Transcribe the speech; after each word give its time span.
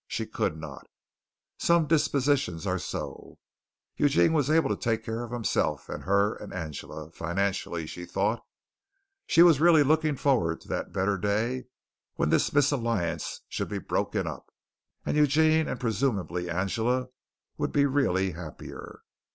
She 0.07 0.25
could 0.25 0.57
not. 0.57 0.87
Some 1.59 1.85
dispositions 1.85 2.65
are 2.65 2.79
so. 2.79 3.37
Eugene 3.97 4.33
was 4.33 4.49
able 4.49 4.69
to 4.69 4.75
take 4.75 5.05
care 5.05 5.23
of 5.23 5.29
himself 5.31 5.89
and 5.89 6.05
her 6.05 6.33
and 6.33 6.51
Angela 6.51 7.11
financially, 7.11 7.85
she 7.85 8.05
thought. 8.05 8.43
She 9.27 9.43
was 9.43 9.61
really 9.61 9.83
looking 9.83 10.15
forward 10.15 10.59
to 10.61 10.67
that 10.69 10.91
better 10.91 11.19
day 11.19 11.65
when 12.15 12.31
this 12.31 12.49
misalliance 12.51 13.41
should 13.47 13.69
be 13.69 13.77
broken 13.77 14.25
up, 14.25 14.49
and 15.05 15.15
Eugene 15.15 15.67
and 15.67 15.79
presumably 15.79 16.49
Angela 16.49 17.09
would 17.59 17.71
be 17.71 17.85
really 17.85 18.31
happier. 18.31 19.03